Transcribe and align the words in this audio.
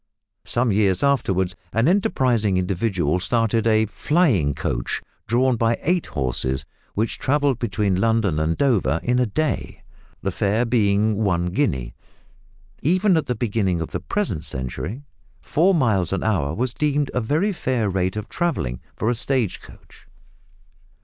Some 0.45 0.71
years 0.71 1.03
afterwards 1.03 1.53
an 1.73 1.87
enterprising 1.87 2.57
individual 2.57 3.19
started 3.19 3.67
a 3.67 3.85
"flying 3.85 4.55
coach" 4.55 4.99
drawn 5.27 5.57
by 5.57 5.77
eight 5.83 6.07
horses, 6.07 6.65
which 6.95 7.19
travelled 7.19 7.59
between 7.59 8.01
London 8.01 8.39
and 8.39 8.57
Dover 8.57 8.99
in 9.03 9.19
a 9.19 9.27
day 9.27 9.83
the 10.23 10.31
fare 10.31 10.65
being 10.65 11.17
one 11.17 11.49
guinea. 11.51 11.93
Even 12.81 13.15
at 13.15 13.27
the 13.27 13.35
beginning 13.35 13.79
of 13.79 13.91
the 13.91 13.99
present 13.99 14.43
century 14.43 15.03
four 15.39 15.75
miles 15.75 16.11
an 16.11 16.23
hour 16.23 16.51
was 16.55 16.73
deemed 16.73 17.11
a 17.13 17.21
very 17.21 17.53
fair 17.53 17.87
rate 17.87 18.15
of 18.15 18.27
travelling 18.27 18.79
for 18.95 19.07
a 19.07 19.13
stage 19.13 19.59
coach. 19.61 20.07